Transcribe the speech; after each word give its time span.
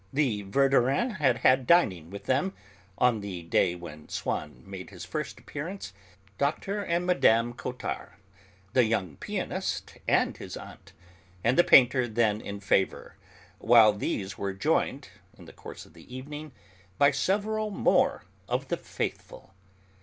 The 0.11 0.41
Verdurins 0.41 1.17
had 1.17 1.37
had 1.37 1.67
dining 1.67 2.09
with 2.09 2.23
them, 2.23 2.55
on 2.97 3.19
the 3.19 3.43
day 3.43 3.75
when 3.75 4.09
Swann 4.09 4.63
made 4.65 4.89
his 4.89 5.05
first 5.05 5.39
appearance, 5.39 5.93
Dr. 6.39 6.83
and 6.83 7.05
Mme. 7.05 7.53
Cottard, 7.53 8.13
the 8.73 8.83
young 8.83 9.17
pianist 9.17 9.99
and 10.07 10.35
his 10.37 10.57
aunt, 10.57 10.93
and 11.43 11.55
the 11.55 11.63
painter 11.63 12.07
then 12.07 12.41
in 12.41 12.59
favour, 12.61 13.15
while 13.59 13.93
these 13.93 14.39
were 14.39 14.53
joined, 14.53 15.09
in 15.37 15.45
the 15.45 15.53
course 15.53 15.85
of 15.85 15.93
the 15.93 16.11
evening, 16.11 16.51
by 16.97 17.11
several 17.11 17.69
more 17.69 18.23
of 18.49 18.69
the 18.69 18.77
'faithful.' 18.77 19.53